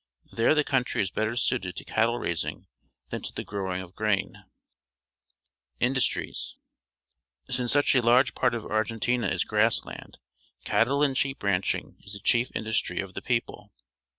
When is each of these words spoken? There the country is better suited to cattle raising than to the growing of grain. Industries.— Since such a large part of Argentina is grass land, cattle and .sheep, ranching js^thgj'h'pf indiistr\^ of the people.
There 0.33 0.55
the 0.55 0.63
country 0.63 0.99
is 0.99 1.11
better 1.11 1.35
suited 1.35 1.75
to 1.75 1.85
cattle 1.85 2.17
raising 2.17 2.65
than 3.11 3.21
to 3.21 3.31
the 3.31 3.43
growing 3.43 3.83
of 3.83 3.93
grain. 3.93 4.45
Industries.— 5.79 6.55
Since 7.51 7.71
such 7.71 7.93
a 7.93 8.01
large 8.01 8.33
part 8.33 8.55
of 8.55 8.65
Argentina 8.65 9.27
is 9.27 9.43
grass 9.43 9.85
land, 9.85 10.17
cattle 10.65 11.03
and 11.03 11.15
.sheep, 11.15 11.43
ranching 11.43 11.97
js^thgj'h'pf 12.03 12.51
indiistr\^ 12.53 13.03
of 13.03 13.13
the 13.13 13.21
people. 13.21 13.73